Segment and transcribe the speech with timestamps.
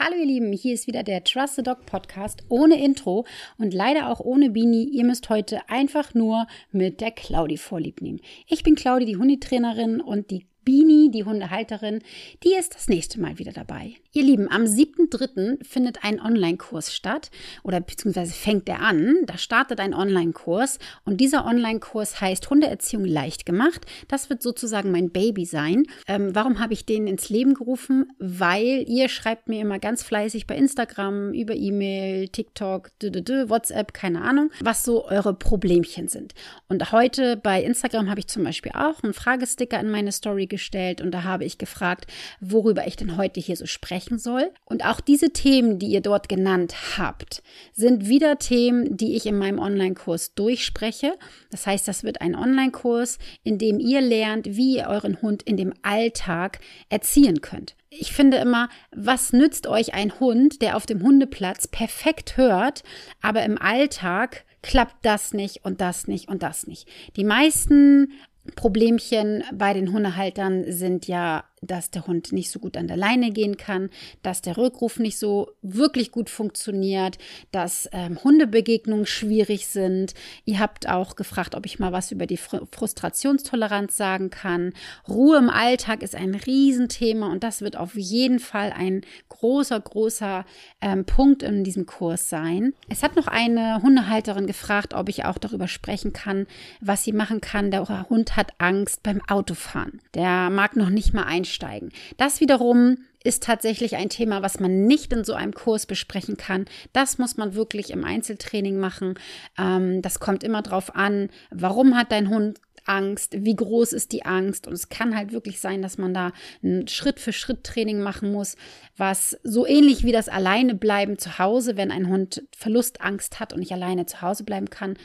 [0.00, 4.08] Hallo ihr Lieben, hier ist wieder der Trust the Dog Podcast ohne Intro und leider
[4.08, 4.84] auch ohne Bini.
[4.84, 8.20] Ihr müsst heute einfach nur mit der Claudi vorlieb nehmen.
[8.46, 12.00] Ich bin Claudi, die Hundetrainerin und die Bini, die Hundehalterin,
[12.44, 13.94] die ist das nächste Mal wieder dabei.
[14.12, 15.64] Ihr Lieben, am 7.3.
[15.64, 17.30] findet ein Online-Kurs statt
[17.62, 19.16] oder beziehungsweise fängt er an.
[19.24, 23.86] Da startet ein Online-Kurs und dieser Online-Kurs heißt Hundeerziehung leicht gemacht.
[24.08, 25.84] Das wird sozusagen mein Baby sein.
[26.06, 28.12] Ähm, warum habe ich den ins Leben gerufen?
[28.18, 34.50] Weil ihr schreibt mir immer ganz fleißig bei Instagram, über E-Mail, TikTok, WhatsApp, keine Ahnung,
[34.60, 36.34] was so eure Problemchen sind.
[36.68, 41.00] Und heute bei Instagram habe ich zum Beispiel auch einen Fragesticker in meine Story gestellt
[41.00, 42.06] und da habe ich gefragt,
[42.40, 44.50] worüber ich denn heute hier so spreche sprechen soll.
[44.64, 49.38] Und auch diese Themen, die ihr dort genannt habt, sind wieder Themen, die ich in
[49.38, 51.14] meinem Online-Kurs durchspreche.
[51.50, 55.56] Das heißt, das wird ein Online-Kurs, in dem ihr lernt, wie ihr euren Hund in
[55.56, 57.76] dem Alltag erziehen könnt.
[57.90, 62.82] Ich finde immer, was nützt euch ein Hund, der auf dem Hundeplatz perfekt hört,
[63.22, 66.88] aber im Alltag klappt das nicht und das nicht und das nicht.
[67.16, 68.12] Die meisten
[68.56, 73.30] Problemchen bei den Hundehaltern sind ja dass der Hund nicht so gut an der Leine
[73.30, 73.90] gehen kann,
[74.22, 77.18] dass der Rückruf nicht so wirklich gut funktioniert,
[77.50, 80.14] dass ähm, Hundebegegnungen schwierig sind.
[80.44, 84.72] Ihr habt auch gefragt, ob ich mal was über die Fr Frustrationstoleranz sagen kann.
[85.08, 90.44] Ruhe im Alltag ist ein Riesenthema und das wird auf jeden Fall ein großer, großer
[90.80, 92.74] ähm, Punkt in diesem Kurs sein.
[92.88, 96.46] Es hat noch eine Hundehalterin gefragt, ob ich auch darüber sprechen kann,
[96.80, 97.70] was sie machen kann.
[97.70, 100.00] Der Hund hat Angst beim Autofahren.
[100.14, 101.90] Der mag noch nicht mal einsteigen einsteigen.
[102.16, 106.66] Das wiederum ist tatsächlich ein Thema, was man nicht in so einem Kurs besprechen kann.
[106.92, 109.14] Das muss man wirklich im Einzeltraining machen.
[109.58, 114.24] Ähm, das kommt immer darauf an, warum hat dein Hund Angst, wie groß ist die
[114.24, 114.66] Angst.
[114.66, 116.32] Und es kann halt wirklich sein, dass man da
[116.62, 118.56] ein Schritt für Schritt Training machen muss,
[118.96, 123.58] was so ähnlich wie das alleine bleiben zu Hause, wenn ein Hund Verlustangst hat und
[123.58, 124.96] nicht alleine zu Hause bleiben kann.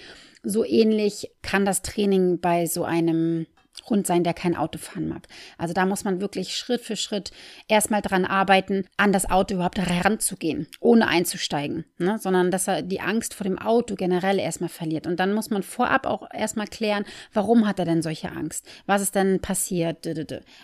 [0.43, 3.47] So ähnlich kann das Training bei so einem
[3.89, 5.27] Hund sein, der kein Auto fahren mag.
[5.57, 7.31] Also da muss man wirklich Schritt für Schritt
[7.67, 12.17] erstmal dran arbeiten, an das Auto überhaupt heranzugehen, ohne einzusteigen, ne?
[12.19, 15.07] sondern dass er die Angst vor dem Auto generell erstmal verliert.
[15.07, 18.65] Und dann muss man vorab auch erstmal klären, warum hat er denn solche Angst?
[18.85, 20.07] Was ist denn passiert?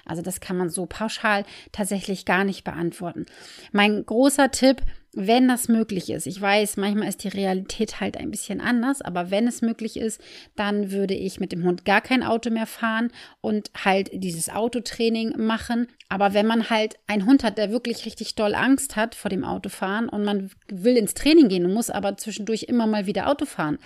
[0.06, 3.25] Also das kann man so pauschal tatsächlich gar nicht beantworten.
[3.72, 4.81] Mein großer Tipp,
[5.14, 6.28] wenn das möglich ist.
[6.28, 10.22] Ich weiß, manchmal ist die Realität halt ein bisschen anders, aber wenn es möglich ist,
[10.56, 13.12] dann würde ich mit dem Hund gar kein Auto mehr fahren
[13.42, 15.88] und halt dieses Autotraining machen.
[16.09, 19.44] Aber wenn man halt einen Hund hat, der wirklich richtig doll Angst hat vor dem
[19.44, 23.46] Autofahren und man will ins Training gehen und muss aber zwischendurch immer mal wieder Auto
[23.46, 23.80] fahren,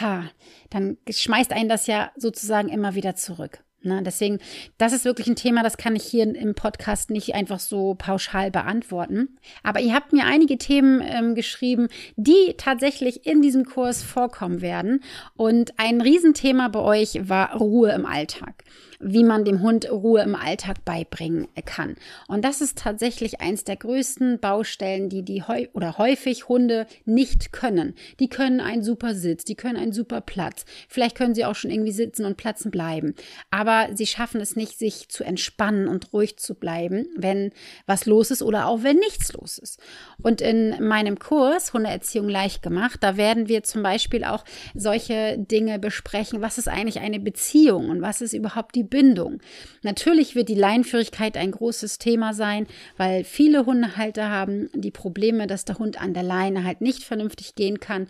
[0.00, 0.24] ha,
[0.68, 3.64] dann schmeißt einen das ja sozusagen immer wieder zurück.
[3.82, 4.40] Ne, deswegen,
[4.76, 8.50] das ist wirklich ein Thema, das kann ich hier im Podcast nicht einfach so pauschal
[8.50, 9.38] beantworten.
[9.62, 15.02] Aber ihr habt mir einige Themen ähm, geschrieben, die tatsächlich in diesem Kurs vorkommen werden.
[15.34, 18.64] Und ein Riesenthema bei euch war Ruhe im Alltag
[19.00, 21.96] wie man dem Hund Ruhe im Alltag beibringen kann.
[22.28, 25.42] Und das ist tatsächlich eins der größten Baustellen, die die
[25.72, 27.94] oder häufig Hunde nicht können.
[28.20, 30.64] Die können einen super Sitz, die können einen super Platz.
[30.88, 33.14] Vielleicht können sie auch schon irgendwie sitzen und platzen bleiben.
[33.50, 37.52] Aber sie schaffen es nicht, sich zu entspannen und ruhig zu bleiben, wenn
[37.86, 39.80] was los ist oder auch wenn nichts los ist.
[40.22, 44.44] Und in meinem Kurs Hundeerziehung leicht gemacht, da werden wir zum Beispiel auch
[44.74, 46.42] solche Dinge besprechen.
[46.42, 49.40] Was ist eigentlich eine Beziehung und was ist überhaupt die Bindung.
[49.82, 52.66] Natürlich wird die Leinführigkeit ein großes Thema sein,
[52.96, 57.54] weil viele Hundehalter haben die Probleme, dass der Hund an der Leine halt nicht vernünftig
[57.54, 58.08] gehen kann.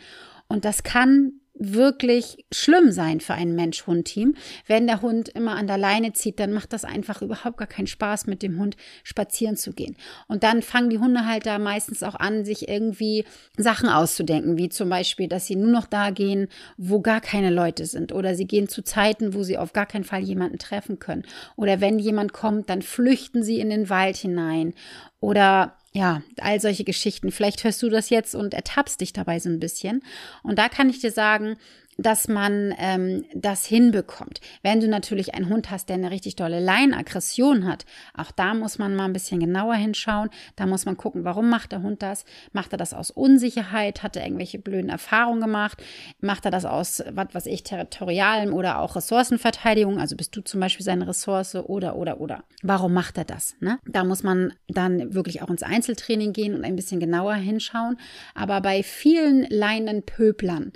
[0.48, 4.34] Und das kann wirklich schlimm sein für ein Mensch-Hund-Team.
[4.66, 7.86] Wenn der Hund immer an der Leine zieht, dann macht das einfach überhaupt gar keinen
[7.86, 9.94] Spaß, mit dem Hund spazieren zu gehen.
[10.26, 13.24] Und dann fangen die Hundehalter meistens auch an, sich irgendwie
[13.58, 16.48] Sachen auszudenken, wie zum Beispiel, dass sie nur noch da gehen,
[16.78, 18.12] wo gar keine Leute sind.
[18.12, 21.24] Oder sie gehen zu Zeiten, wo sie auf gar keinen Fall jemanden treffen können.
[21.56, 24.72] Oder wenn jemand kommt, dann flüchten sie in den Wald hinein.
[25.20, 27.32] Oder ja, all solche Geschichten.
[27.32, 30.02] Vielleicht hörst du das jetzt und ertappst dich dabei so ein bisschen.
[30.42, 31.56] Und da kann ich dir sagen,
[32.02, 34.40] dass man ähm, das hinbekommt.
[34.62, 37.84] Wenn du natürlich einen Hund hast, der eine richtig dolle Leinaggression hat,
[38.16, 40.30] auch da muss man mal ein bisschen genauer hinschauen.
[40.56, 42.24] Da muss man gucken, warum macht der Hund das?
[42.52, 44.02] Macht er das aus Unsicherheit?
[44.02, 45.82] Hat er irgendwelche blöden Erfahrungen gemacht?
[46.20, 49.98] Macht er das aus, was weiß ich, territorialen oder auch Ressourcenverteidigung?
[49.98, 52.44] Also bist du zum Beispiel seine Ressource oder, oder, oder.
[52.62, 53.56] Warum macht er das?
[53.60, 53.78] Ne?
[53.86, 57.98] Da muss man dann wirklich auch ins Einzeltraining gehen und ein bisschen genauer hinschauen.
[58.34, 60.72] Aber bei vielen Leinenpöblern,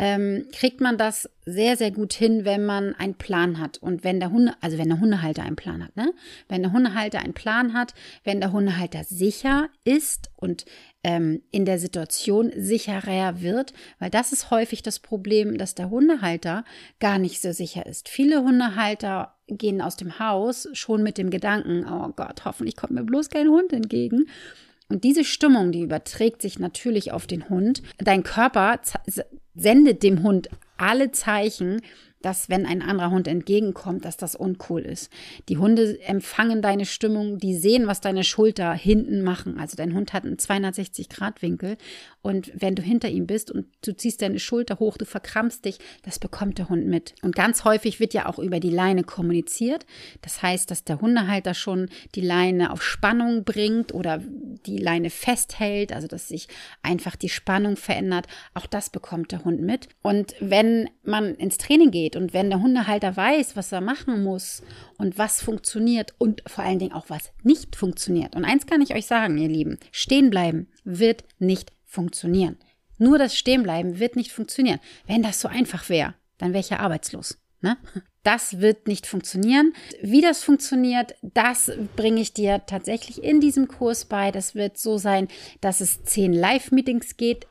[0.00, 3.78] ähm, kriegt man das sehr, sehr gut hin, wenn man einen Plan hat.
[3.78, 6.14] Und wenn der Hunde, also wenn der Hundehalter einen Plan hat, ne?
[6.48, 10.66] Wenn der Hundehalter einen Plan hat, wenn der Hundehalter sicher ist und
[11.02, 16.64] ähm, in der Situation sicherer wird, weil das ist häufig das Problem, dass der Hundehalter
[17.00, 18.08] gar nicht so sicher ist.
[18.08, 23.02] Viele Hundehalter gehen aus dem Haus schon mit dem Gedanken, oh Gott, hoffentlich kommt mir
[23.02, 24.26] bloß kein Hund entgegen.
[24.88, 27.82] Und diese Stimmung, die überträgt sich natürlich auf den Hund.
[27.98, 28.80] Dein Körper
[29.58, 31.82] sendet dem Hund alle Zeichen,
[32.22, 35.10] dass wenn ein anderer Hund entgegenkommt, dass das uncool ist.
[35.48, 39.58] Die Hunde empfangen deine Stimmung, die sehen, was deine Schulter hinten machen.
[39.58, 41.76] Also dein Hund hat einen 260-Grad-Winkel
[42.22, 45.78] und wenn du hinter ihm bist und du ziehst deine Schulter hoch, du verkrampfst dich,
[46.02, 47.14] das bekommt der Hund mit.
[47.22, 49.86] Und ganz häufig wird ja auch über die Leine kommuniziert.
[50.22, 54.22] Das heißt, dass der Hundehalter schon die Leine auf Spannung bringt oder
[54.66, 56.48] die Leine festhält, also dass sich
[56.82, 58.26] einfach die Spannung verändert.
[58.54, 59.88] Auch das bekommt der Hund mit.
[60.02, 64.22] Und wenn man ins Training geht, geht und wenn der Hundehalter weiß, was er machen
[64.22, 64.62] muss
[64.96, 68.34] und was funktioniert und vor allen Dingen auch was nicht funktioniert.
[68.34, 72.56] Und eins kann ich euch sagen, ihr Lieben, stehen bleiben wird nicht funktionieren.
[72.98, 74.80] Nur das Stehenbleiben wird nicht funktionieren.
[75.06, 77.38] Wenn das so einfach wäre, dann wäre ich ja arbeitslos.
[77.60, 77.76] Ne?
[78.24, 79.72] Das wird nicht funktionieren.
[80.02, 84.32] Wie das funktioniert, das bringe ich dir tatsächlich in diesem Kurs bei.
[84.32, 85.28] Das wird so sein,
[85.60, 87.46] dass es zehn Live-Meetings gibt,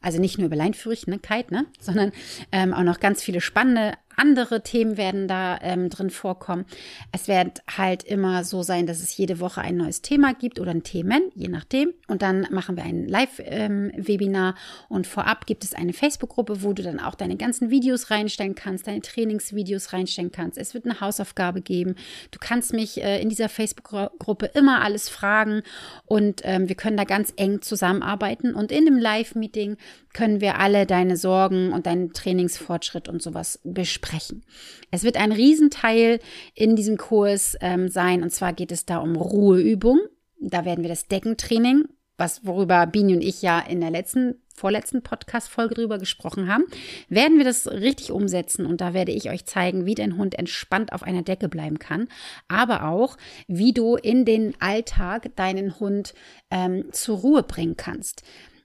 [0.00, 2.12] also nicht nur über Leinführigkeit, ne, sondern
[2.52, 6.66] ähm, auch noch ganz viele spannende andere Themen werden da ähm, drin vorkommen.
[7.10, 10.72] Es wird halt immer so sein, dass es jede Woche ein neues Thema gibt oder
[10.72, 11.94] ein Themen, je nachdem.
[12.06, 14.54] Und dann machen wir ein Live-Webinar ähm,
[14.90, 18.86] und vorab gibt es eine Facebook-Gruppe, wo du dann auch deine ganzen Videos reinstellen kannst,
[18.86, 20.58] deine Trainingsvideos reinstellen kannst.
[20.58, 21.94] Es wird eine Hausaufgabe geben.
[22.30, 25.62] Du kannst mich äh, in dieser Facebook-Gruppe immer alles fragen
[26.04, 28.54] und ähm, wir können da ganz eng zusammenarbeiten.
[28.54, 29.78] Und in dem Live-Meeting
[30.12, 34.44] können wir alle deine Sorgen und deinen Trainingsfortschritt und sowas besprechen.
[34.90, 36.18] Es wird ein Riesenteil
[36.54, 40.00] in diesem Kurs ähm, sein und zwar geht es da um Ruheübung.
[40.40, 41.84] Da werden wir das Deckentraining,
[42.16, 46.64] was worüber Bini und ich ja in der letzten vorletzten Podcast-Folge drüber gesprochen haben,
[47.08, 50.92] werden wir das richtig umsetzen und da werde ich euch zeigen, wie dein Hund entspannt
[50.92, 52.08] auf einer Decke bleiben kann,
[52.46, 53.16] aber auch,
[53.48, 56.12] wie du in den Alltag deinen Hund
[56.50, 58.22] ähm, zur Ruhe bringen kannst.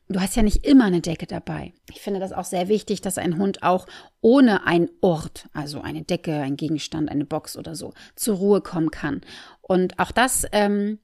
[0.07, 1.73] Du hast ja nicht immer eine Decke dabei.
[1.89, 3.87] Ich finde das auch sehr wichtig, dass ein Hund auch
[4.21, 8.91] ohne einen Ort, also eine Decke, ein Gegenstand, eine Box oder so, zur Ruhe kommen
[8.91, 9.21] kann.
[9.61, 10.99] Und auch das ähm,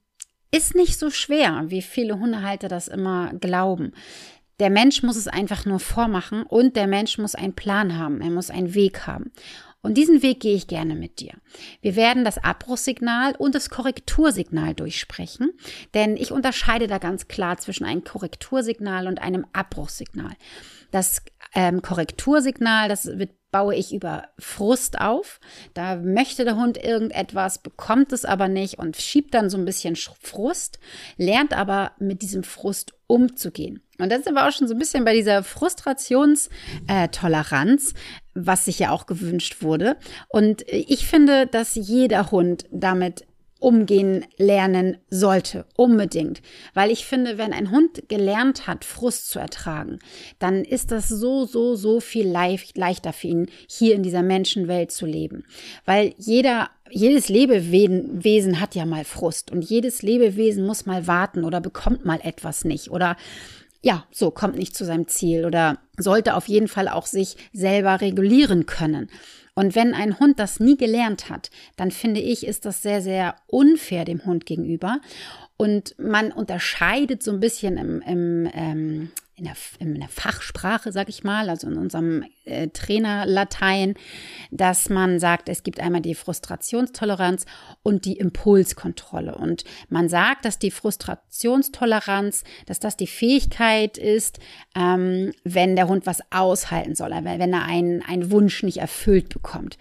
[0.52, 3.94] ist nicht so schwer, wie viele Hundehalter das immer glauben.
[4.60, 8.30] Der Mensch muss es einfach nur vormachen und der Mensch muss einen Plan haben, er
[8.30, 9.32] muss einen Weg haben.
[9.84, 11.34] Und diesen Weg gehe ich gerne mit dir.
[11.82, 15.52] Wir werden das Abbruchssignal und das Korrektursignal durchsprechen,
[15.96, 20.34] denn ich unterscheide da ganz klar zwischen einem Korrektursignal und einem Abbruchssignal.
[20.92, 21.24] Das
[21.56, 25.40] ähm, Korrektursignal, das wird baue ich über Frust auf.
[25.74, 29.96] Da möchte der Hund irgendetwas, bekommt es aber nicht und schiebt dann so ein bisschen
[29.96, 30.80] Frust,
[31.18, 33.82] lernt aber mit diesem Frust umzugehen.
[34.00, 37.94] Und das ist aber auch schon so ein bisschen bei dieser Frustrationstoleranz,
[38.34, 39.98] was sich ja auch gewünscht wurde.
[40.30, 43.26] Und ich finde, dass jeder Hund damit
[43.62, 46.42] umgehen lernen sollte, unbedingt.
[46.74, 50.00] Weil ich finde, wenn ein Hund gelernt hat, Frust zu ertragen,
[50.40, 54.92] dann ist das so, so, so viel leicht, leichter für ihn, hier in dieser Menschenwelt
[54.92, 55.46] zu leben.
[55.86, 61.62] Weil jeder jedes Lebewesen hat ja mal Frust und jedes Lebewesen muss mal warten oder
[61.62, 63.16] bekommt mal etwas nicht oder
[63.82, 68.02] ja, so kommt nicht zu seinem Ziel oder sollte auf jeden Fall auch sich selber
[68.02, 69.10] regulieren können.
[69.62, 73.36] Und wenn ein Hund das nie gelernt hat, dann finde ich, ist das sehr, sehr
[73.46, 75.02] unfair dem Hund gegenüber.
[75.62, 81.10] Und man unterscheidet so ein bisschen im, im ähm, in der, in der Fachsprache, sag
[81.10, 83.96] ich mal, also in unserem äh, Trainerlatein,
[84.52, 87.46] dass man sagt, es gibt einmal die Frustrationstoleranz
[87.82, 89.34] und die Impulskontrolle.
[89.34, 94.38] Und man sagt, dass die Frustrationstoleranz, dass das die Fähigkeit ist,
[94.76, 99.80] ähm, wenn der Hund was aushalten soll, wenn er einen, einen Wunsch nicht erfüllt bekommt.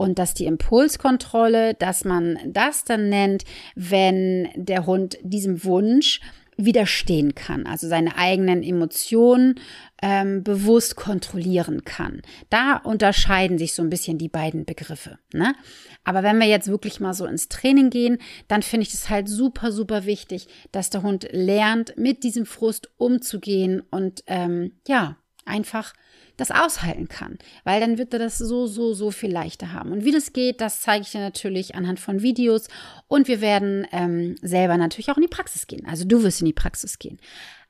[0.00, 6.20] Und dass die Impulskontrolle, dass man das dann nennt, wenn der Hund diesem Wunsch
[6.56, 9.56] widerstehen kann, also seine eigenen Emotionen
[10.00, 12.22] ähm, bewusst kontrollieren kann.
[12.48, 15.18] Da unterscheiden sich so ein bisschen die beiden Begriffe.
[15.34, 15.54] Ne?
[16.02, 18.16] Aber wenn wir jetzt wirklich mal so ins Training gehen,
[18.48, 22.90] dann finde ich es halt super, super wichtig, dass der Hund lernt, mit diesem Frust
[22.96, 25.92] umzugehen und ähm, ja, einfach
[26.40, 29.92] das aushalten kann, weil dann wird er das so, so, so viel leichter haben.
[29.92, 32.68] Und wie das geht, das zeige ich dir natürlich anhand von Videos
[33.08, 35.86] und wir werden ähm, selber natürlich auch in die Praxis gehen.
[35.86, 37.18] Also du wirst in die Praxis gehen.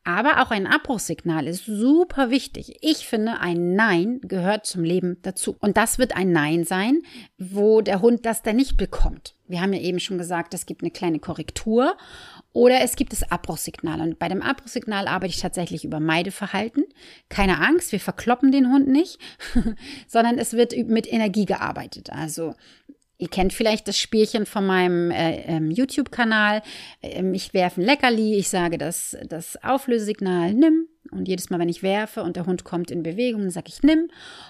[0.02, 2.78] Aber auch ein Abbruchssignal ist super wichtig.
[2.80, 5.56] Ich finde, ein Nein gehört zum Leben dazu.
[5.60, 7.02] Und das wird ein Nein sein,
[7.36, 9.34] wo der Hund das dann nicht bekommt.
[9.46, 11.96] Wir haben ja eben schon gesagt, es gibt eine kleine Korrektur
[12.52, 14.00] oder es gibt das Abbruchssignal.
[14.00, 16.84] Und bei dem Abbruchssignal arbeite ich tatsächlich über Meideverhalten.
[17.28, 19.18] Keine Angst, wir verkloppen den Hund nicht,
[20.06, 22.10] sondern es wird mit Energie gearbeitet.
[22.10, 22.54] Also
[23.20, 26.62] Ihr kennt vielleicht das Spielchen von meinem äh, ähm, YouTube-Kanal.
[27.02, 30.88] Ähm, ich werfe ein Leckerli, ich sage das, das Auflösesignal, nimm.
[31.10, 33.82] Und jedes Mal, wenn ich werfe und der Hund kommt in Bewegung, dann sage ich
[33.82, 34.08] nimm.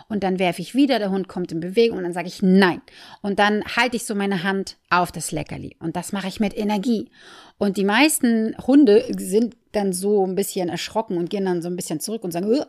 [0.08, 2.80] Und dann werfe ich wieder, der Hund kommt in Bewegung und dann sage ich nein.
[3.22, 5.76] Und dann halte ich so meine Hand auf das Leckerli.
[5.80, 7.10] Und das mache ich mit Energie.
[7.58, 11.76] Und die meisten Hunde sind dann so ein bisschen erschrocken und gehen dann so ein
[11.76, 12.64] bisschen zurück und sagen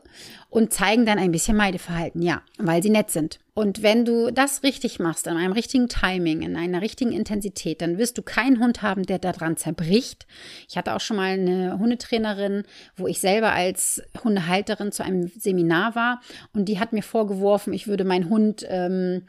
[0.49, 3.39] und zeigen dann ein bisschen Meideverhalten, ja, weil sie nett sind.
[3.53, 7.97] Und wenn du das richtig machst, in einem richtigen Timing, in einer richtigen Intensität, dann
[7.97, 10.25] wirst du keinen Hund haben, der daran zerbricht.
[10.69, 12.63] Ich hatte auch schon mal eine Hundetrainerin,
[12.95, 16.21] wo ich selber als Hundehalterin zu einem Seminar war
[16.53, 19.23] und die hat mir vorgeworfen, ich würde meinen Hund ähm,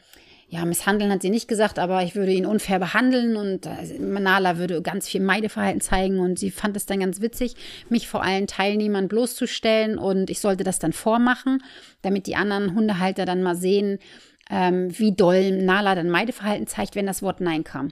[0.53, 4.59] ja, misshandeln hat sie nicht gesagt, aber ich würde ihn unfair behandeln und äh, Manala
[4.59, 7.55] würde ganz viel Meideverhalten zeigen und sie fand es dann ganz witzig,
[7.89, 11.63] mich vor allen Teilnehmern bloßzustellen und ich sollte das dann vormachen,
[12.03, 13.97] damit die anderen Hundehalter dann mal sehen,
[14.51, 17.91] ähm, wie doll Nala dann Meideverhalten zeigt, wenn das Wort Nein kam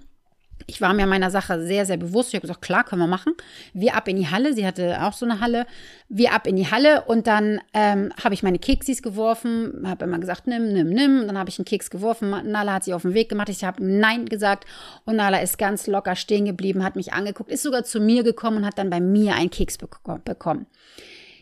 [0.68, 2.30] ich war mir meiner Sache sehr, sehr bewusst.
[2.30, 3.34] Ich habe gesagt, klar, können wir machen.
[3.74, 4.54] Wir ab in die Halle.
[4.54, 5.66] Sie hatte auch so eine Halle.
[6.10, 9.84] Wir ab in die Halle und dann ähm, habe ich meine Keksis geworfen.
[9.86, 11.22] Habe immer gesagt, nimm, nimm, nimm.
[11.22, 12.30] Und dann habe ich einen Keks geworfen.
[12.30, 13.50] Nala hat sich auf den Weg gemacht.
[13.50, 14.66] Ich habe Nein gesagt
[15.06, 18.58] und Nala ist ganz locker stehen geblieben, hat mich angeguckt, ist sogar zu mir gekommen
[18.58, 20.66] und hat dann bei mir einen Keks bekommen.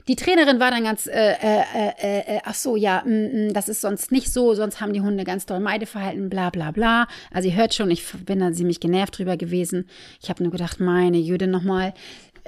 [0.10, 1.62] Die Trainerin war dann ganz, äh, äh,
[2.02, 5.02] äh, äh ach so, ja, mm, mm, das ist sonst nicht so, sonst haben die
[5.02, 7.08] Hunde ganz doll Meideverhalten, bla bla bla.
[7.32, 9.88] Also ihr hört schon, ich bin da ziemlich genervt drüber gewesen.
[10.20, 11.94] Ich habe nur gedacht, meine Jüde nochmal,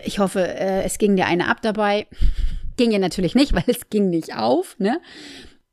[0.03, 2.07] ich hoffe, äh, es ging dir eine ab dabei.
[2.77, 4.99] Ging ja natürlich nicht, weil es ging nicht auf, ne?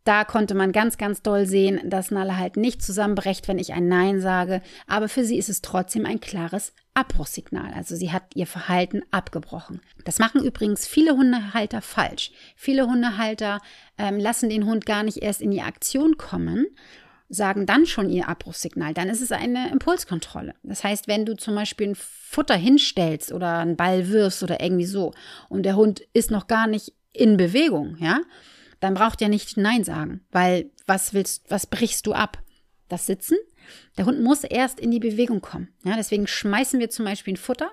[0.08, 3.88] Da konnte man ganz, ganz doll sehen, dass Nalle halt nicht zusammenbrecht, wenn ich ein
[3.88, 4.62] Nein sage.
[4.86, 7.74] Aber für sie ist es trotzdem ein klares Abbruchssignal.
[7.74, 9.82] Also sie hat ihr Verhalten abgebrochen.
[10.06, 12.32] Das machen übrigens viele Hundehalter falsch.
[12.56, 13.60] Viele Hundehalter
[13.98, 16.64] ähm, lassen den Hund gar nicht erst in die Aktion kommen,
[17.28, 18.94] sagen dann schon ihr Abbruchssignal.
[18.94, 20.54] Dann ist es eine Impulskontrolle.
[20.62, 24.86] Das heißt, wenn du zum Beispiel ein Futter hinstellst oder einen Ball wirfst oder irgendwie
[24.86, 25.12] so
[25.50, 28.20] und der Hund ist noch gar nicht in Bewegung, ja,
[28.80, 32.38] dann braucht er nicht Nein sagen, weil was willst, was brichst du ab?
[32.88, 33.36] Das Sitzen?
[33.98, 35.68] Der Hund muss erst in die Bewegung kommen.
[35.84, 37.70] Ja, deswegen schmeißen wir zum Beispiel ein Futter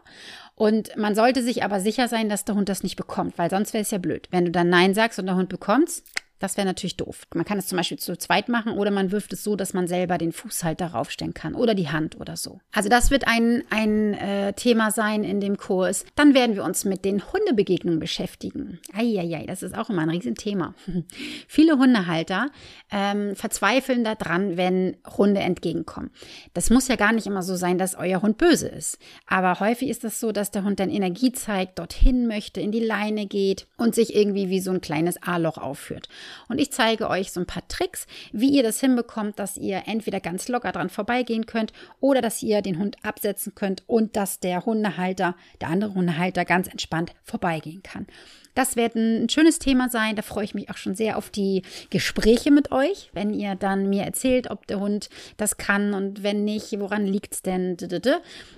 [0.56, 3.74] und man sollte sich aber sicher sein, dass der Hund das nicht bekommt, weil sonst
[3.74, 4.28] wäre es ja blöd.
[4.32, 6.04] Wenn du dann Nein sagst und der Hund bekommt's,
[6.40, 7.24] das wäre natürlich doof.
[7.34, 9.88] Man kann es zum Beispiel zu zweit machen oder man wirft es so, dass man
[9.88, 12.60] selber den Fuß halt darauf stellen kann oder die Hand oder so.
[12.74, 16.06] Also das wird ein, ein äh, Thema sein in dem Kurs.
[16.16, 18.80] Dann werden wir uns mit den Hundebegegnungen beschäftigen.
[18.94, 20.74] Eieiei, das ist auch immer ein Riesenthema.
[21.48, 22.52] Viele Hundehalter
[22.92, 26.12] ähm, verzweifeln daran, wenn Hunde entgegenkommen.
[26.54, 28.98] Das muss ja gar nicht immer so sein, dass euer Hund böse ist.
[29.26, 32.84] Aber häufig ist das so, dass der Hund dann Energie zeigt, dorthin möchte, in die
[32.84, 36.10] Leine geht und sich irgendwie wie so ein kleines A-Loch aufführt.
[36.48, 40.20] Und ich zeige euch so ein paar Tricks, wie ihr das hinbekommt, dass ihr entweder
[40.20, 44.66] ganz locker dran vorbeigehen könnt oder dass ihr den Hund absetzen könnt und dass der
[44.66, 48.08] Hundehalter, der andere Hundehalter ganz entspannt vorbeigehen kann.
[48.56, 50.16] Das wird ein schönes Thema sein.
[50.16, 53.90] Da freue ich mich auch schon sehr auf die Gespräche mit euch, wenn ihr dann
[53.90, 57.78] mir erzählt, ob der Hund das kann und wenn nicht, woran liegt es denn?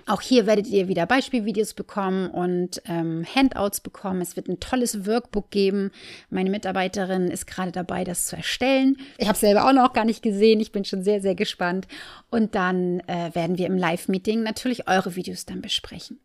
[0.05, 4.21] Auch hier werdet ihr wieder Beispielvideos bekommen und ähm, Handouts bekommen.
[4.21, 5.91] Es wird ein tolles Workbook geben.
[6.29, 8.97] Meine Mitarbeiterin ist gerade dabei, das zu erstellen.
[9.17, 10.59] Ich habe selber auch noch gar nicht gesehen.
[10.59, 11.87] Ich bin schon sehr, sehr gespannt.
[12.29, 16.19] Und dann äh, werden wir im Live-Meeting natürlich eure Videos dann besprechen.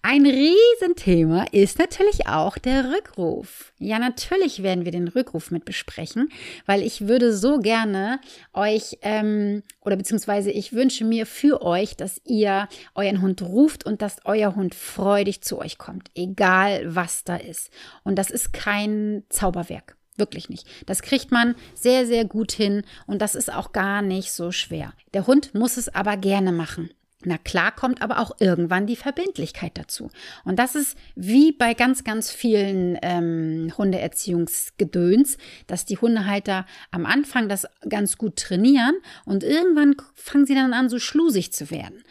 [0.00, 3.09] Ein Riesenthema ist natürlich auch der Rückruf.
[3.10, 3.72] Rückruf.
[3.78, 6.28] Ja, natürlich werden wir den Rückruf mit besprechen,
[6.66, 8.20] weil ich würde so gerne
[8.52, 14.02] euch ähm, oder beziehungsweise ich wünsche mir für euch, dass ihr euren Hund ruft und
[14.02, 17.70] dass euer Hund freudig zu euch kommt, egal was da ist.
[18.04, 19.96] Und das ist kein Zauberwerk.
[20.16, 20.66] Wirklich nicht.
[20.86, 24.92] Das kriegt man sehr, sehr gut hin und das ist auch gar nicht so schwer.
[25.14, 26.90] Der Hund muss es aber gerne machen.
[27.22, 30.10] Na klar kommt aber auch irgendwann die Verbindlichkeit dazu.
[30.44, 35.36] Und das ist wie bei ganz, ganz vielen ähm, Hundeerziehungsgedöns,
[35.66, 38.94] dass die Hundehalter am Anfang das ganz gut trainieren
[39.26, 42.02] und irgendwann fangen sie dann an, so schlusig zu werden.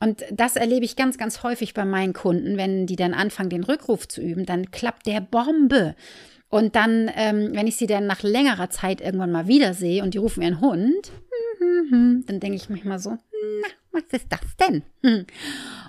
[0.00, 3.64] Und das erlebe ich ganz, ganz häufig bei meinen Kunden, wenn die dann anfangen, den
[3.64, 5.96] Rückruf zu üben, dann klappt der Bombe.
[6.48, 10.18] Und dann, ähm, wenn ich sie dann nach längerer Zeit irgendwann mal wiedersehe und die
[10.18, 11.12] rufen ihren Hund,
[11.60, 14.84] dann denke ich manchmal so, na, was ist das denn?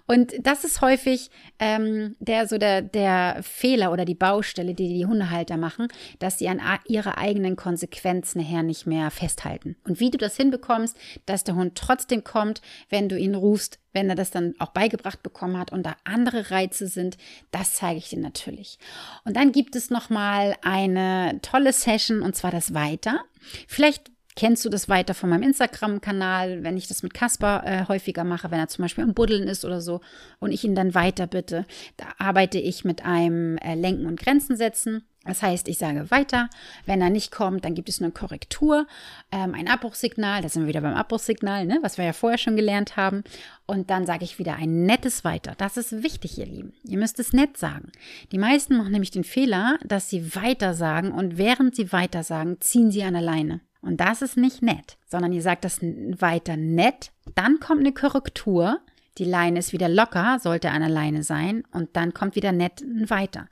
[0.08, 5.06] Und das ist häufig ähm, der so der, der Fehler oder die Baustelle, die die
[5.06, 9.76] Hundehalter machen, dass sie an ihre eigenen Konsequenzen nachher nicht mehr festhalten.
[9.84, 10.96] Und wie du das hinbekommst,
[11.26, 15.24] dass der Hund trotzdem kommt, wenn du ihn rufst, wenn er das dann auch beigebracht
[15.24, 17.18] bekommen hat und da andere Reize sind,
[17.52, 18.80] das zeige ich dir natürlich.
[19.26, 23.26] Und dann gibt es noch mal eine tolle Session und zwar das Weiter.
[23.68, 28.24] Vielleicht kennst du das weiter von meinem Instagram-Kanal, wenn ich das mit Kasper äh, häufiger
[28.24, 30.00] mache, wenn er zum Beispiel am Buddeln ist oder so
[30.40, 31.66] und ich ihn dann weiter bitte.
[31.98, 35.04] Da arbeite ich mit einem äh, Lenken und Grenzen setzen.
[35.26, 36.50] Das heißt, ich sage weiter.
[36.86, 38.88] Wenn er nicht kommt, dann gibt es eine Korrektur,
[39.32, 40.42] ähm, ein Abbruchsignal.
[40.42, 43.24] Da sind wir wieder beim Abbruchsignal, ne, was wir ja vorher schon gelernt haben.
[43.66, 45.54] Und dann sage ich wieder ein nettes Weiter.
[45.58, 46.74] Das ist wichtig, ihr Lieben.
[46.84, 47.92] Ihr müsst es nett sagen.
[48.32, 52.62] Die meisten machen nämlich den Fehler, dass sie weiter sagen und während sie weiter sagen,
[52.62, 53.62] ziehen sie an der Leine.
[53.82, 57.12] Und das ist nicht nett, sondern ihr sagt das weiter nett.
[57.36, 58.80] Dann kommt eine Korrektur.
[59.18, 61.64] Die Leine ist wieder locker, sollte an der Leine sein.
[61.72, 63.48] Und dann kommt wieder nett weiter.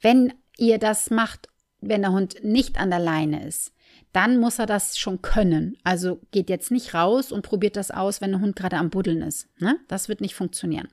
[0.00, 1.48] Wenn ihr das macht,
[1.80, 3.72] wenn der Hund nicht an der Leine ist,
[4.12, 5.76] dann muss er das schon können.
[5.84, 9.22] Also geht jetzt nicht raus und probiert das aus, wenn der Hund gerade am Buddeln
[9.22, 9.48] ist.
[9.60, 9.78] Ne?
[9.86, 10.88] Das wird nicht funktionieren.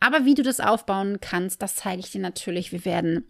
[0.00, 2.72] Aber wie du das aufbauen kannst, das zeige ich dir natürlich.
[2.72, 3.24] Wir werden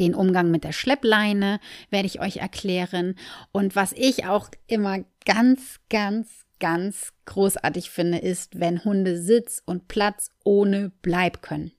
[0.00, 3.16] den Umgang mit der Schleppleine werde ich euch erklären.
[3.52, 9.88] Und was ich auch immer ganz, ganz, ganz großartig finde, ist, wenn Hunde Sitz und
[9.88, 11.72] Platz ohne Bleib können.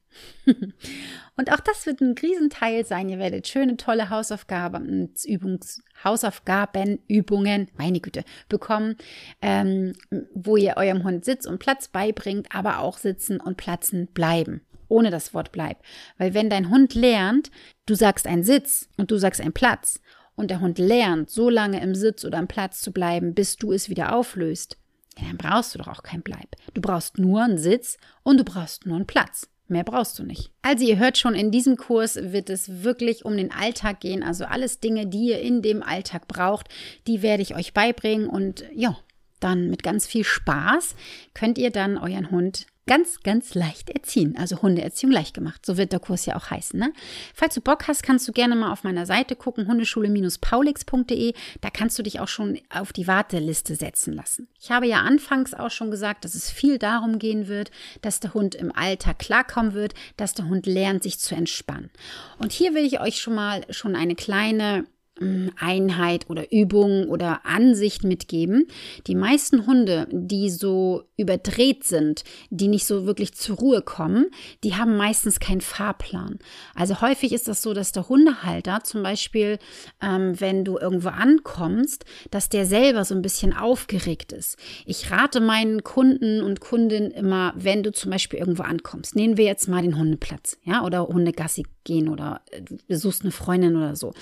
[1.37, 3.09] und auch das wird ein Riesenteil sein.
[3.09, 8.97] Ihr werdet schöne, tolle Hausaufgaben, Übungs, Hausaufgabenübungen, meine Güte, bekommen,
[9.41, 9.93] ähm,
[10.33, 14.61] wo ihr eurem Hund Sitz und Platz beibringt, aber auch sitzen und platzen bleiben.
[14.93, 15.77] Ohne das Wort bleib.
[16.19, 17.49] Weil wenn dein Hund lernt,
[17.87, 19.99] du sagst ein Sitz und du sagst ein Platz
[20.35, 23.71] und der Hund lernt, so lange im Sitz oder am Platz zu bleiben, bis du
[23.71, 24.77] es wieder auflöst,
[25.15, 26.55] dann brauchst du doch auch kein Bleib.
[26.75, 29.49] Du brauchst nur einen Sitz und du brauchst nur einen Platz.
[29.67, 30.51] Mehr brauchst du nicht.
[30.61, 34.21] Also ihr hört schon, in diesem Kurs wird es wirklich um den Alltag gehen.
[34.21, 36.67] Also alles Dinge, die ihr in dem Alltag braucht,
[37.07, 38.27] die werde ich euch beibringen.
[38.27, 38.95] Und ja,
[39.39, 40.95] dann mit ganz viel Spaß
[41.33, 44.35] könnt ihr dann euren Hund ganz, ganz leicht erziehen.
[44.37, 45.65] Also Hundeerziehung leicht gemacht.
[45.65, 46.79] So wird der Kurs ja auch heißen.
[46.79, 46.93] Ne?
[47.33, 51.33] Falls du Bock hast, kannst du gerne mal auf meiner Seite gucken, hundeschule-paulix.de.
[51.61, 54.47] Da kannst du dich auch schon auf die Warteliste setzen lassen.
[54.59, 58.33] Ich habe ja anfangs auch schon gesagt, dass es viel darum gehen wird, dass der
[58.33, 61.89] Hund im Alltag klarkommen wird, dass der Hund lernt, sich zu entspannen.
[62.37, 64.85] Und hier will ich euch schon mal schon eine kleine
[65.59, 68.65] Einheit oder Übung oder Ansicht mitgeben.
[69.05, 74.27] Die meisten Hunde, die so überdreht sind, die nicht so wirklich zur Ruhe kommen,
[74.63, 76.39] die haben meistens keinen Fahrplan.
[76.73, 79.59] Also häufig ist das so, dass der Hundehalter zum Beispiel,
[80.01, 84.57] ähm, wenn du irgendwo ankommst, dass der selber so ein bisschen aufgeregt ist.
[84.85, 89.45] Ich rate meinen Kunden und Kundinnen immer, wenn du zum Beispiel irgendwo ankommst, nehmen wir
[89.45, 93.95] jetzt mal den Hundeplatz, ja, oder Hundegassi gehen oder äh, du besuchst eine Freundin oder
[93.95, 94.13] so.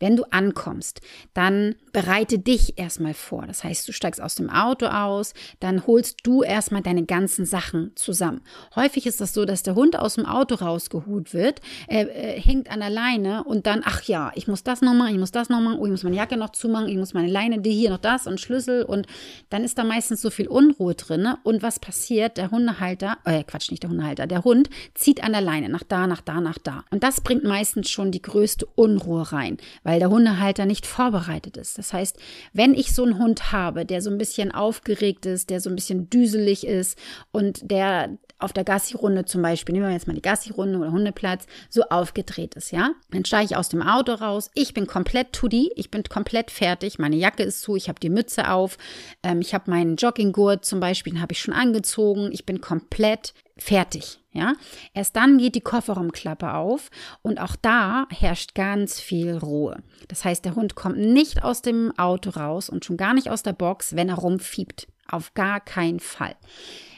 [0.00, 1.00] Wenn du ankommst,
[1.32, 3.46] dann bereite dich erstmal vor.
[3.46, 7.92] Das heißt, du steigst aus dem Auto aus, dann holst du erstmal deine ganzen Sachen
[7.94, 8.40] zusammen.
[8.74, 12.70] Häufig ist das so, dass der Hund aus dem Auto rausgeholt wird, er äh, hängt
[12.70, 15.48] an der Leine und dann, ach ja, ich muss das noch machen, ich muss das
[15.48, 17.90] noch machen, oh, ich muss meine Jacke noch zumachen, ich muss meine Leine, die hier
[17.90, 19.06] noch das und Schlüssel und
[19.50, 21.28] dann ist da meistens so viel Unruhe drin.
[21.42, 22.36] Und was passiert?
[22.36, 26.06] Der Hundehalter, äh, Quatsch, nicht der Hundehalter, der Hund zieht an der Leine nach da,
[26.06, 26.84] nach da, nach da.
[26.90, 31.76] Und das bringt meistens schon die größte Unruhe rein, weil der Hundehalter nicht vorbereitet ist.
[31.76, 32.18] Das heißt,
[32.54, 35.76] wenn ich so einen Hund habe, der so ein bisschen aufgeregt ist, der so ein
[35.76, 36.98] bisschen düselig ist
[37.30, 41.46] und der auf der Gassi-Runde zum Beispiel, nehmen wir jetzt mal die Gassi-Runde oder Hundeplatz,
[41.68, 42.92] so aufgedreht ist, ja?
[43.10, 46.98] Dann steige ich aus dem Auto raus, ich bin komplett tuddy, ich bin komplett fertig,
[46.98, 48.78] meine Jacke ist zu, ich habe die Mütze auf,
[49.22, 53.34] ähm, ich habe meinen Jogginggurt zum Beispiel, den habe ich schon angezogen, ich bin komplett
[53.56, 54.20] fertig.
[54.32, 54.54] Ja,
[54.94, 56.90] erst dann geht die Kofferraumklappe auf
[57.22, 59.80] und auch da herrscht ganz viel Ruhe.
[60.08, 63.44] Das heißt, der Hund kommt nicht aus dem Auto raus und schon gar nicht aus
[63.44, 64.88] der Box, wenn er rumfiebt.
[65.08, 66.34] Auf gar keinen Fall.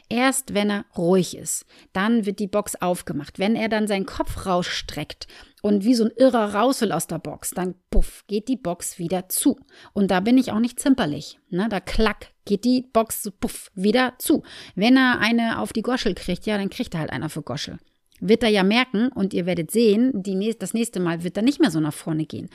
[0.08, 3.38] Erst wenn er ruhig ist, dann wird die Box aufgemacht.
[3.38, 5.26] Wenn er dann seinen Kopf rausstreckt
[5.62, 8.98] und wie so ein Irrer raus will aus der Box, dann puff, geht die Box
[8.98, 9.58] wieder zu.
[9.92, 11.40] Und da bin ich auch nicht zimperlich.
[11.50, 11.68] Ne?
[11.68, 14.42] Da klack, geht die Box puff, wieder zu.
[14.74, 17.78] Wenn er eine auf die Goschel kriegt, ja, dann kriegt er halt einer für Goschel
[18.20, 21.60] wird er ja merken und ihr werdet sehen, die, das nächste Mal wird er nicht
[21.60, 22.48] mehr so nach vorne gehen.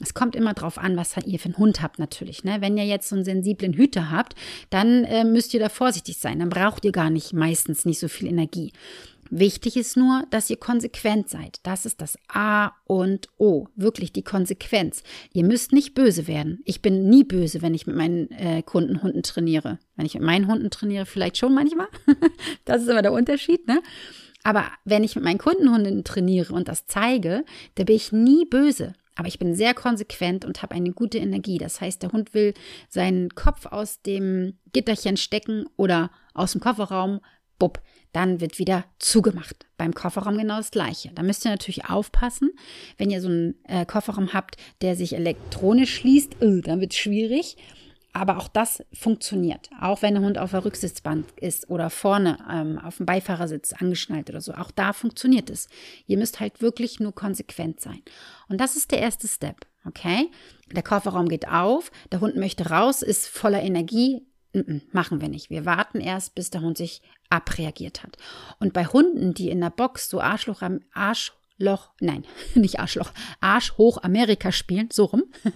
[0.00, 2.44] Es kommt immer drauf an, was ihr für einen Hund habt natürlich.
[2.44, 2.56] Ne?
[2.60, 4.34] Wenn ihr jetzt so einen sensiblen Hüter habt,
[4.70, 6.38] dann äh, müsst ihr da vorsichtig sein.
[6.38, 8.72] Dann braucht ihr gar nicht meistens nicht so viel Energie.
[9.34, 11.60] Wichtig ist nur, dass ihr konsequent seid.
[11.62, 13.66] Das ist das A und O.
[13.76, 15.02] Wirklich die Konsequenz.
[15.32, 16.60] Ihr müsst nicht böse werden.
[16.66, 19.78] Ich bin nie böse, wenn ich mit meinen äh, Kunden Hunden trainiere.
[19.96, 21.86] Wenn ich mit meinen Hunden trainiere, vielleicht schon manchmal.
[22.66, 23.80] das ist immer der Unterschied, ne?
[24.42, 28.92] Aber wenn ich mit meinen Kundenhunden trainiere und das zeige, da bin ich nie böse.
[29.14, 31.56] Aber ich bin sehr konsequent und habe eine gute Energie.
[31.56, 32.52] Das heißt, der Hund will
[32.90, 37.20] seinen Kopf aus dem Gitterchen stecken oder aus dem Kofferraum,
[37.58, 37.80] bupp,
[38.12, 39.66] dann wird wieder zugemacht.
[39.76, 41.10] Beim Kofferraum genau das gleiche.
[41.14, 42.50] Da müsst ihr natürlich aufpassen,
[42.98, 46.98] wenn ihr so einen äh, Kofferraum habt, der sich elektronisch schließt, äh, dann wird es
[46.98, 47.56] schwierig.
[48.14, 49.70] Aber auch das funktioniert.
[49.80, 54.28] Auch wenn der Hund auf der Rücksitzbank ist oder vorne ähm, auf dem Beifahrersitz angeschnallt
[54.28, 54.52] oder so.
[54.52, 55.68] Auch da funktioniert es.
[56.06, 58.02] Ihr müsst halt wirklich nur konsequent sein.
[58.48, 59.66] Und das ist der erste Step.
[59.86, 60.30] Okay?
[60.70, 64.26] Der Kofferraum geht auf, der Hund möchte raus, ist voller Energie.
[64.92, 65.50] Machen wir nicht.
[65.50, 68.16] Wir warten erst, bis der Hund sich abreagiert hat.
[68.58, 71.32] Und bei Hunden, die in der Box so Arschloch am Arsch
[72.00, 75.24] nein, nicht Arschloch, Arsch hoch Amerika spielen, so rum.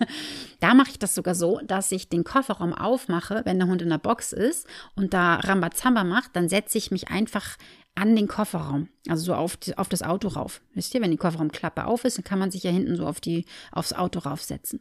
[0.60, 3.90] Da mache ich das sogar so, dass ich den Kofferraum aufmache, wenn der Hund in
[3.90, 7.58] der Box ist und da Rambazamba macht, dann setze ich mich einfach
[7.96, 10.60] an den Kofferraum, also so auf, die, auf das Auto rauf.
[10.74, 13.20] Wisst ihr, wenn die Kofferraumklappe auf ist, dann kann man sich ja hinten so auf
[13.20, 14.80] die, aufs Auto raufsetzen.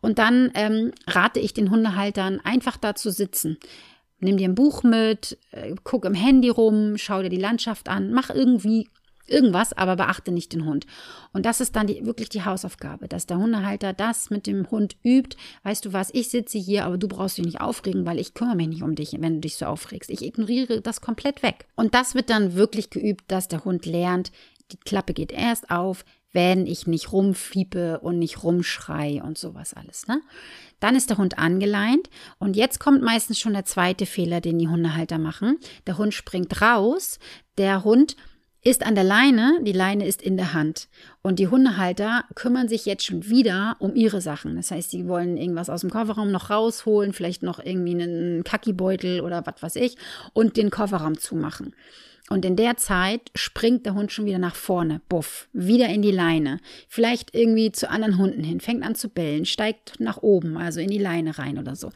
[0.00, 3.58] Und dann ähm, rate ich den Hundehaltern, einfach da zu sitzen.
[4.20, 8.12] Nimm dir ein Buch mit, äh, guck im Handy rum, schau dir die Landschaft an,
[8.12, 8.88] mach irgendwie
[9.26, 10.86] irgendwas, aber beachte nicht den Hund.
[11.32, 14.96] Und das ist dann die, wirklich die Hausaufgabe, dass der Hundehalter das mit dem Hund
[15.04, 15.36] übt.
[15.62, 18.56] Weißt du was, ich sitze hier, aber du brauchst dich nicht aufregen, weil ich kümmere
[18.56, 20.10] mich nicht um dich, wenn du dich so aufregst.
[20.10, 21.66] Ich ignoriere das komplett weg.
[21.76, 24.32] Und das wird dann wirklich geübt, dass der Hund lernt,
[24.72, 30.06] die Klappe geht erst auf, wenn ich nicht rumfiepe und nicht rumschrei und sowas alles.
[30.06, 30.20] Ne?
[30.80, 32.08] Dann ist der Hund angeleint
[32.38, 35.58] und jetzt kommt meistens schon der zweite Fehler, den die Hundehalter machen.
[35.86, 37.18] Der Hund springt raus,
[37.58, 38.16] der Hund
[38.64, 40.88] ist an der Leine, die Leine ist in der Hand.
[41.20, 44.54] Und die Hundehalter kümmern sich jetzt schon wieder um ihre Sachen.
[44.56, 49.20] Das heißt, sie wollen irgendwas aus dem Kofferraum noch rausholen, vielleicht noch irgendwie einen Kackibeutel
[49.20, 49.96] oder was weiß ich,
[50.32, 51.74] und den Kofferraum zumachen.
[52.30, 56.12] Und in der Zeit springt der Hund schon wieder nach vorne, buff, wieder in die
[56.12, 56.60] Leine.
[56.88, 60.88] Vielleicht irgendwie zu anderen Hunden hin, fängt an zu bellen, steigt nach oben, also in
[60.88, 61.90] die Leine rein oder so.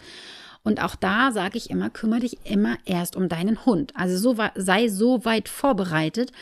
[0.66, 3.92] Und auch da sage ich immer, kümmere dich immer erst um deinen Hund.
[3.94, 6.32] Also so, sei so weit vorbereitet,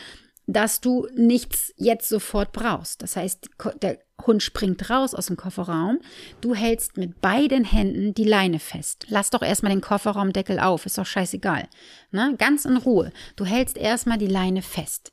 [0.46, 3.02] dass du nichts jetzt sofort brauchst.
[3.02, 3.50] Das heißt,
[3.82, 5.98] der Hund springt raus aus dem Kofferraum.
[6.40, 9.04] Du hältst mit beiden Händen die Leine fest.
[9.10, 11.68] Lass doch erstmal den Kofferraumdeckel auf, ist doch scheißegal.
[12.10, 12.34] Ne?
[12.38, 13.12] Ganz in Ruhe.
[13.36, 15.12] Du hältst erstmal die Leine fest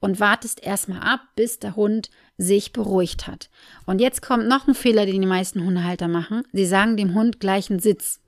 [0.00, 3.50] und wartest erstmal ab, bis der Hund sich beruhigt hat.
[3.86, 6.42] Und jetzt kommt noch ein Fehler, den die meisten Hundehalter machen.
[6.52, 8.18] Sie sagen dem Hund gleich einen Sitz.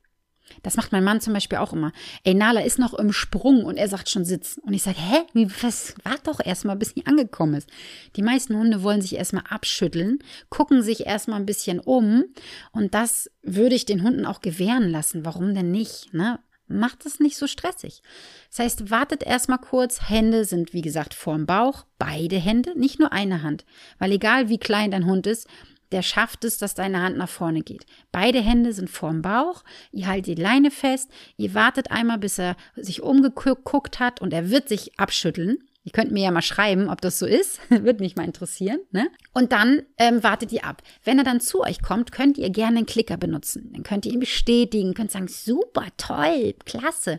[0.63, 1.93] Das macht mein Mann zum Beispiel auch immer.
[2.25, 4.61] Ey, Nala ist noch im Sprung und er sagt schon Sitz.
[4.63, 5.47] Und ich sage, hä?
[5.61, 5.95] Was?
[6.05, 7.69] Wart doch erstmal, bis sie angekommen ist.
[8.17, 12.25] Die meisten Hunde wollen sich erstmal abschütteln, gucken sich erstmal ein bisschen um.
[12.73, 15.25] Und das würde ich den Hunden auch gewähren lassen.
[15.25, 16.13] Warum denn nicht?
[16.13, 16.41] Ne?
[16.73, 18.01] Macht es nicht so stressig.
[18.49, 20.09] Das heißt, wartet erstmal kurz.
[20.09, 21.85] Hände sind, wie gesagt, vorm Bauch.
[21.99, 23.65] Beide Hände, nicht nur eine Hand.
[23.99, 25.49] Weil egal wie klein dein Hund ist,
[25.93, 27.87] der schafft es, dass deine Hand nach vorne geht.
[28.13, 32.57] Beide Hände sind vorm Bauch, ihr haltet die Leine fest, ihr wartet einmal, bis er
[32.77, 35.59] sich umgeguckt hat und er wird sich abschütteln.
[35.83, 37.59] Ihr könnt mir ja mal schreiben, ob das so ist.
[37.71, 38.81] Würde mich mal interessieren.
[38.91, 39.09] Ne?
[39.33, 40.83] Und dann ähm, wartet ihr ab.
[41.05, 43.71] Wenn er dann zu euch kommt, könnt ihr gerne einen Klicker benutzen.
[43.73, 47.19] Dann könnt ihr ihn bestätigen, könnt sagen, super, toll, klasse.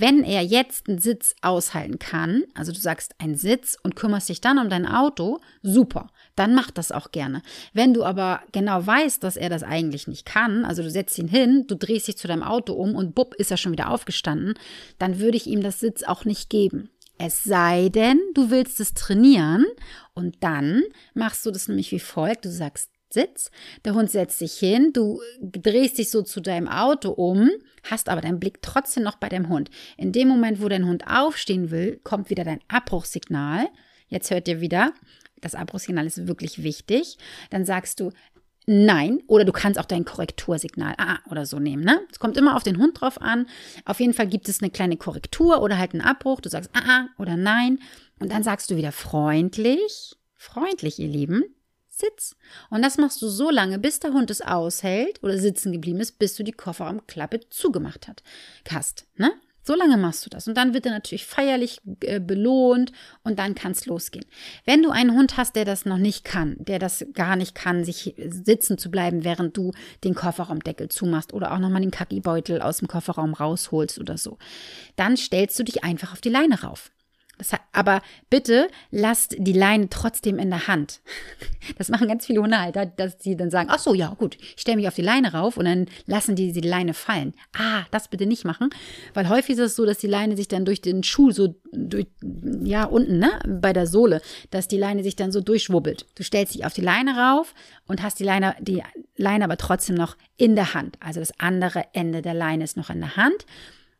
[0.00, 4.40] Wenn er jetzt einen Sitz aushalten kann, also du sagst einen Sitz und kümmerst dich
[4.40, 7.42] dann um dein Auto, super, dann mach das auch gerne.
[7.72, 11.26] Wenn du aber genau weißt, dass er das eigentlich nicht kann, also du setzt ihn
[11.26, 14.54] hin, du drehst dich zu deinem Auto um und bupp ist er schon wieder aufgestanden,
[15.00, 16.90] dann würde ich ihm das Sitz auch nicht geben.
[17.18, 19.66] Es sei denn, du willst es trainieren
[20.14, 20.84] und dann
[21.14, 22.44] machst du das nämlich wie folgt.
[22.44, 23.50] Du sagst Sitz.
[23.84, 27.50] Der Hund setzt sich hin, du drehst dich so zu deinem Auto um,
[27.82, 29.70] hast aber deinen Blick trotzdem noch bei deinem Hund.
[29.96, 33.68] In dem Moment, wo dein Hund aufstehen will, kommt wieder dein Abbruchssignal.
[34.08, 34.92] Jetzt hört ihr wieder,
[35.40, 37.18] das Abbruchssignal ist wirklich wichtig.
[37.50, 38.10] Dann sagst du
[38.70, 41.82] Nein, oder du kannst auch dein Korrektursignal ah, oder so nehmen.
[41.82, 42.02] Ne?
[42.12, 43.46] Es kommt immer auf den Hund drauf an.
[43.86, 46.42] Auf jeden Fall gibt es eine kleine Korrektur oder halt einen Abbruch.
[46.42, 47.78] Du sagst ah oder nein.
[48.18, 51.44] Und dann sagst du wieder freundlich, freundlich, ihr Lieben.
[51.98, 52.36] Sitz.
[52.70, 56.18] Und das machst du so lange, bis der Hund es aushält oder sitzen geblieben ist,
[56.18, 58.22] bis du die Kofferraumklappe zugemacht hat,
[58.70, 59.06] hast.
[59.16, 59.32] Ne?
[59.68, 60.48] So lange machst du das.
[60.48, 62.90] Und dann wird er natürlich feierlich äh, belohnt
[63.22, 64.24] und dann kann es losgehen.
[64.64, 67.84] Wenn du einen Hund hast, der das noch nicht kann, der das gar nicht kann,
[67.84, 69.72] sich sitzen zu bleiben, während du
[70.04, 74.38] den Kofferraumdeckel zumachst oder auch nochmal den Kackibeutel aus dem Kofferraum rausholst oder so,
[74.96, 76.90] dann stellst du dich einfach auf die Leine rauf.
[77.38, 81.00] Das, aber bitte lasst die Leine trotzdem in der Hand.
[81.76, 84.78] Das machen ganz viele Hundehalter, dass sie dann sagen, ach so, ja gut, ich stelle
[84.78, 87.34] mich auf die Leine rauf und dann lassen die die Leine fallen.
[87.52, 88.70] Ah, das bitte nicht machen,
[89.12, 92.06] weil häufig ist es so, dass die Leine sich dann durch den Schuh so durch,
[92.62, 96.06] ja, unten, ne, bei der Sohle, dass die Leine sich dann so durchschwubbelt.
[96.14, 97.54] Du stellst dich auf die Leine rauf
[97.86, 98.82] und hast die Leine, die
[99.16, 100.96] Leine aber trotzdem noch in der Hand.
[101.00, 103.44] Also das andere Ende der Leine ist noch in der Hand.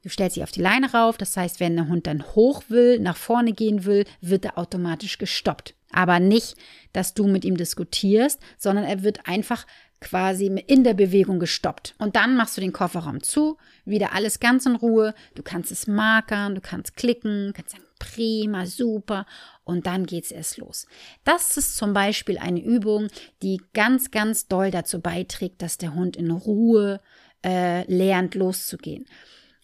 [0.09, 2.99] Du stellst sie auf die Leine rauf, das heißt, wenn der Hund dann hoch will,
[2.99, 5.75] nach vorne gehen will, wird er automatisch gestoppt.
[5.93, 6.57] Aber nicht,
[6.95, 9.67] dass du mit ihm diskutierst, sondern er wird einfach
[10.01, 11.95] quasi in der Bewegung gestoppt.
[11.99, 15.15] Und dann machst du den Kofferraum zu, wieder alles ganz in Ruhe.
[15.35, 19.27] Du kannst es markern, du kannst klicken, kannst sagen, prima, super.
[19.65, 20.87] Und dann geht's erst los.
[21.25, 23.09] Das ist zum Beispiel eine Übung,
[23.43, 27.03] die ganz, ganz doll dazu beiträgt, dass der Hund in Ruhe
[27.45, 29.05] äh, lernt, loszugehen.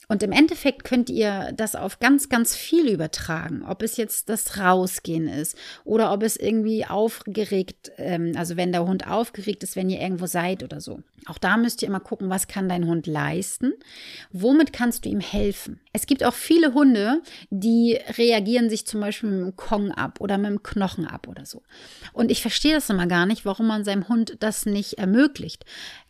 [0.09, 3.65] Und im Endeffekt könnt ihr das auf ganz, ganz viel übertragen.
[3.67, 8.87] Ob es jetzt das Rausgehen ist oder ob es irgendwie aufgeregt, ähm, also wenn der
[8.87, 11.01] Hund aufgeregt ist, wenn ihr irgendwo seid oder so.
[11.27, 13.73] Auch da müsst ihr immer gucken, was kann dein Hund leisten?
[14.31, 15.81] Womit kannst du ihm helfen?
[15.93, 20.37] Es gibt auch viele Hunde, die reagieren sich zum Beispiel mit dem Kong ab oder
[20.37, 21.63] mit dem Knochen ab oder so.
[22.13, 25.65] Und ich verstehe das immer gar nicht, warum man seinem Hund das nicht ermöglicht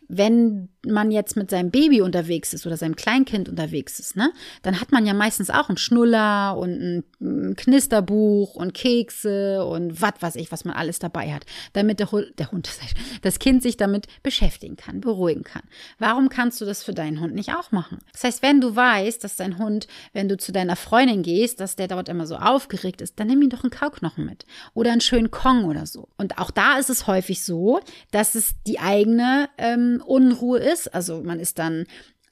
[0.07, 4.79] wenn man jetzt mit seinem Baby unterwegs ist oder seinem Kleinkind unterwegs ist, ne, dann
[4.79, 10.35] hat man ja meistens auch einen Schnuller und ein Knisterbuch und Kekse und was weiß
[10.35, 12.69] ich, was man alles dabei hat, damit der Hund, der Hund,
[13.21, 15.63] das Kind sich damit beschäftigen kann, beruhigen kann.
[15.97, 17.99] Warum kannst du das für deinen Hund nicht auch machen?
[18.11, 21.75] Das heißt, wenn du weißt, dass dein Hund, wenn du zu deiner Freundin gehst, dass
[21.75, 25.01] der dort immer so aufgeregt ist, dann nimm ihm doch einen Kauknochen mit oder einen
[25.01, 26.09] schönen Kong oder so.
[26.17, 27.79] Und auch da ist es häufig so,
[28.11, 30.93] dass es die eigene ähm, Unruhe ist.
[30.93, 31.85] Also man ist dann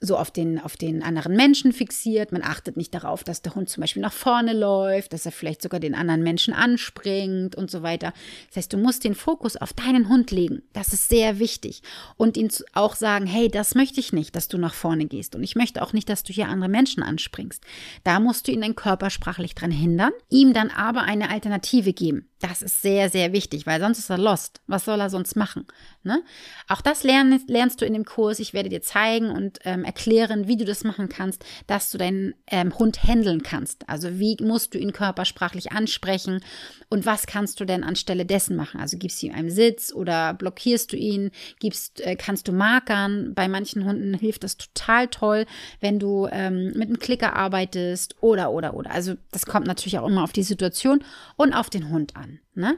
[0.06, 2.32] so auf den, auf den anderen Menschen fixiert.
[2.32, 5.62] Man achtet nicht darauf, dass der Hund zum Beispiel nach vorne läuft, dass er vielleicht
[5.62, 8.12] sogar den anderen Menschen anspringt und so weiter.
[8.48, 10.62] Das heißt, du musst den Fokus auf deinen Hund legen.
[10.72, 11.82] Das ist sehr wichtig.
[12.16, 15.34] Und ihn auch sagen, hey, das möchte ich nicht, dass du nach vorne gehst.
[15.34, 17.62] Und ich möchte auch nicht, dass du hier andere Menschen anspringst.
[18.04, 22.28] Da musst du ihn dann körpersprachlich dran hindern, ihm dann aber eine Alternative geben.
[22.40, 24.60] Das ist sehr, sehr wichtig, weil sonst ist er lost.
[24.66, 25.66] Was soll er sonst machen?
[26.04, 26.22] Ne?
[26.68, 28.38] Auch das lernst, lernst du in dem Kurs.
[28.38, 32.34] Ich werde dir zeigen und ähm, erklären, wie du das machen kannst, dass du deinen
[32.46, 33.88] ähm, Hund handeln kannst.
[33.88, 36.44] Also wie musst du ihn körpersprachlich ansprechen
[36.90, 38.80] und was kannst du denn anstelle dessen machen?
[38.80, 41.30] Also gibst du ihm einen Sitz oder blockierst du ihn?
[41.58, 43.32] Gibst, äh, kannst du markern?
[43.34, 45.46] Bei manchen Hunden hilft das total toll,
[45.80, 48.90] wenn du ähm, mit einem Klicker arbeitest oder oder oder.
[48.90, 51.02] Also das kommt natürlich auch immer auf die Situation
[51.36, 52.40] und auf den Hund an.
[52.54, 52.76] Ne?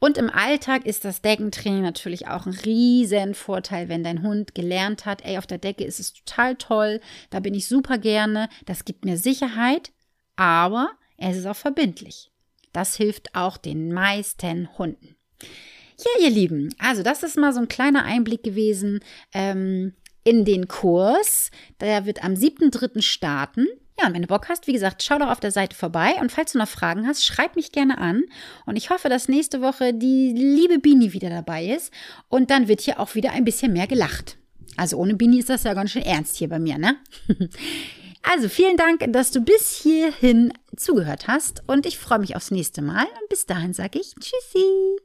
[0.00, 5.06] Und im Alltag ist das Deckentraining natürlich auch ein riesen Vorteil, wenn dein Hund gelernt
[5.06, 8.84] hat, ey, auf der Decke ist es total toll, da bin ich super gerne, das
[8.84, 9.90] gibt mir Sicherheit,
[10.36, 12.30] aber es ist auch verbindlich.
[12.72, 15.16] Das hilft auch den meisten Hunden.
[15.98, 19.00] Ja, ihr Lieben, also das ist mal so ein kleiner Einblick gewesen
[19.34, 21.50] ähm, in den Kurs.
[21.80, 23.02] Der wird am 7.3.
[23.02, 23.66] starten.
[24.00, 26.30] Ja, und wenn du Bock hast, wie gesagt, schau doch auf der Seite vorbei und
[26.30, 28.24] falls du noch Fragen hast, schreib mich gerne an
[28.64, 31.92] und ich hoffe, dass nächste Woche die liebe Bini wieder dabei ist
[32.28, 34.38] und dann wird hier auch wieder ein bisschen mehr gelacht.
[34.76, 36.96] Also ohne Bini ist das ja ganz schön ernst hier bei mir, ne?
[38.22, 42.82] Also vielen Dank, dass du bis hierhin zugehört hast und ich freue mich aufs nächste
[42.82, 44.96] Mal und bis dahin sage ich Tschüssi.